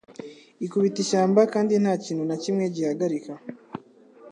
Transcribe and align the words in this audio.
ikubita 0.65 0.97
ishyamba 1.03 1.41
kandi 1.53 1.73
nta 1.83 1.93
kintu 2.03 2.23
na 2.29 2.35
kimwe 2.43 2.63
gihagarika 2.75 3.33